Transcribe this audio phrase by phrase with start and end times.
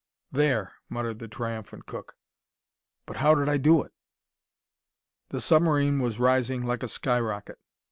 [0.31, 2.15] "There!" muttered the triumphant cook.
[3.05, 3.93] "But how did I do it?"
[5.29, 7.59] The submarine was rising like a sky rocket.